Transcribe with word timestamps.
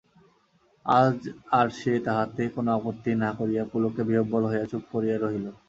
আজ 0.85 1.17
আর 1.51 1.67
সে 1.79 1.93
তাহাতে 2.07 2.43
কোনো 2.55 2.69
আপত্তি 2.77 3.11
না 3.23 3.29
করিয়া 3.39 3.63
পুলকে 3.71 4.01
বিহ্বল 4.09 4.43
হইয়া 4.45 4.65
চুপ 4.71 4.83
করিয়া 4.93 5.15
রহিল। 5.17 5.45